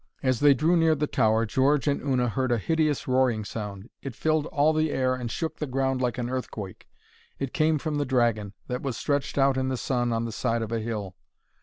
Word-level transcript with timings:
As 0.23 0.39
they 0.39 0.55
drew 0.55 0.75
near 0.75 0.95
the 0.95 1.05
tower, 1.05 1.45
George 1.45 1.87
and 1.87 2.01
Una 2.01 2.27
heard 2.27 2.51
a 2.51 2.57
hideous 2.57 3.07
roaring 3.07 3.45
sound. 3.45 3.87
It 4.01 4.15
filled 4.15 4.47
all 4.47 4.73
the 4.73 4.89
air 4.89 5.13
and 5.13 5.29
shook 5.29 5.57
the 5.57 5.67
ground 5.67 6.01
like 6.01 6.17
an 6.17 6.27
earthquake. 6.27 6.87
It 7.37 7.53
came 7.53 7.77
from 7.77 7.99
the 7.99 8.03
dragon, 8.05 8.53
that 8.65 8.81
was 8.81 8.97
stretched 8.97 9.37
out 9.37 9.57
in 9.57 9.67
the 9.69 9.77
sun 9.77 10.11
on 10.11 10.25
the 10.25 10.31
side 10.31 10.63
of 10.63 10.71
a 10.71 10.79
hill. 10.79 11.13